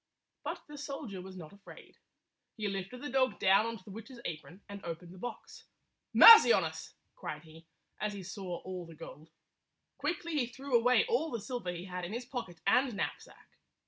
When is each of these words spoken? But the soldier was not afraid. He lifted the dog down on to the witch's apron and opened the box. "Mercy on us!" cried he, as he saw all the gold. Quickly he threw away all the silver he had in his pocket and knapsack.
But 0.43 0.63
the 0.67 0.79
soldier 0.79 1.21
was 1.21 1.35
not 1.37 1.53
afraid. 1.53 1.95
He 2.57 2.67
lifted 2.67 3.03
the 3.03 3.09
dog 3.11 3.37
down 3.37 3.67
on 3.67 3.77
to 3.77 3.83
the 3.83 3.91
witch's 3.91 4.19
apron 4.25 4.63
and 4.67 4.83
opened 4.83 5.13
the 5.13 5.19
box. 5.19 5.65
"Mercy 6.11 6.51
on 6.51 6.63
us!" 6.63 6.95
cried 7.15 7.43
he, 7.43 7.67
as 7.99 8.13
he 8.13 8.23
saw 8.23 8.61
all 8.61 8.87
the 8.87 8.95
gold. 8.95 9.29
Quickly 9.99 10.33
he 10.33 10.47
threw 10.47 10.75
away 10.75 11.05
all 11.05 11.29
the 11.29 11.39
silver 11.39 11.71
he 11.71 11.85
had 11.85 12.03
in 12.03 12.13
his 12.13 12.25
pocket 12.25 12.59
and 12.65 12.95
knapsack. 12.95 13.47